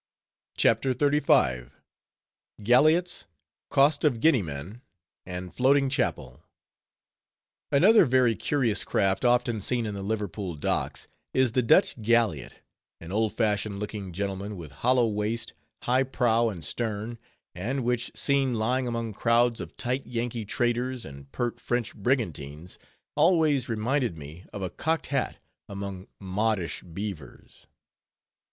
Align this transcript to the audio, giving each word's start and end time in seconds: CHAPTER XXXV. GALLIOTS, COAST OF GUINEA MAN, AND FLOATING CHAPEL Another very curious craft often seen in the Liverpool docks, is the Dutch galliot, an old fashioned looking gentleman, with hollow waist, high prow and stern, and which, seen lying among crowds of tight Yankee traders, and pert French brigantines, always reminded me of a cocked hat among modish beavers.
CHAPTER 0.57 0.95
XXXV. 0.95 1.69
GALLIOTS, 2.63 3.27
COAST 3.69 4.03
OF 4.03 4.19
GUINEA 4.19 4.41
MAN, 4.43 4.81
AND 5.27 5.53
FLOATING 5.53 5.89
CHAPEL 5.89 6.41
Another 7.71 8.05
very 8.05 8.35
curious 8.35 8.83
craft 8.83 9.23
often 9.23 9.61
seen 9.61 9.85
in 9.85 9.93
the 9.93 10.01
Liverpool 10.01 10.55
docks, 10.55 11.07
is 11.35 11.51
the 11.51 11.61
Dutch 11.61 12.01
galliot, 12.01 12.61
an 12.99 13.11
old 13.11 13.31
fashioned 13.33 13.79
looking 13.79 14.11
gentleman, 14.11 14.57
with 14.57 14.71
hollow 14.71 15.07
waist, 15.07 15.53
high 15.83 16.01
prow 16.01 16.49
and 16.49 16.65
stern, 16.65 17.19
and 17.53 17.83
which, 17.83 18.11
seen 18.15 18.55
lying 18.55 18.87
among 18.87 19.13
crowds 19.13 19.61
of 19.61 19.77
tight 19.77 20.07
Yankee 20.07 20.45
traders, 20.45 21.05
and 21.05 21.31
pert 21.31 21.59
French 21.59 21.93
brigantines, 21.95 22.79
always 23.15 23.69
reminded 23.69 24.17
me 24.17 24.45
of 24.51 24.63
a 24.63 24.71
cocked 24.71 25.05
hat 25.13 25.37
among 25.69 26.07
modish 26.19 26.81
beavers. 26.81 27.67